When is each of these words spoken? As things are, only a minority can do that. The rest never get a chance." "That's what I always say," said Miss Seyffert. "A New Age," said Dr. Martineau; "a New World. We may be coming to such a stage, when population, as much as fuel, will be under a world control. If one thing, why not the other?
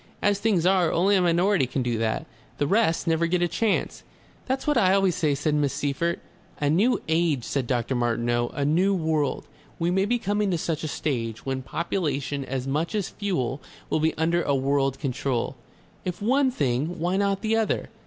As 0.19 0.39
things 0.39 0.65
are, 0.65 0.91
only 0.91 1.15
a 1.15 1.21
minority 1.21 1.67
can 1.67 1.83
do 1.83 1.99
that. 1.99 2.25
The 2.57 2.65
rest 2.65 3.05
never 3.05 3.27
get 3.27 3.43
a 3.43 3.47
chance." 3.47 4.01
"That's 4.47 4.65
what 4.65 4.75
I 4.75 4.93
always 4.95 5.13
say," 5.13 5.35
said 5.35 5.53
Miss 5.53 5.73
Seyffert. 5.73 6.19
"A 6.59 6.71
New 6.71 6.99
Age," 7.07 7.43
said 7.43 7.67
Dr. 7.67 7.93
Martineau; 7.93 8.47
"a 8.55 8.65
New 8.65 8.95
World. 8.95 9.45
We 9.77 9.91
may 9.91 10.05
be 10.05 10.17
coming 10.17 10.49
to 10.49 10.57
such 10.57 10.83
a 10.83 10.87
stage, 10.87 11.45
when 11.45 11.61
population, 11.61 12.43
as 12.43 12.65
much 12.65 12.95
as 12.95 13.09
fuel, 13.09 13.61
will 13.91 13.99
be 13.99 14.17
under 14.17 14.41
a 14.41 14.55
world 14.55 14.97
control. 14.97 15.55
If 16.03 16.19
one 16.19 16.49
thing, 16.49 16.97
why 16.97 17.15
not 17.17 17.41
the 17.41 17.55
other? 17.55 17.89